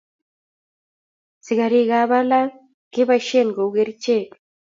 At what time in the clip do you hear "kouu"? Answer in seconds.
3.55-3.71